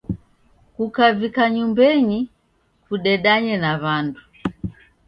Kukavika 0.75 1.41
nyumbenyi 1.55 2.19
kudedanye 2.85 3.53
na 3.63 3.71
w'andu. 3.81 4.21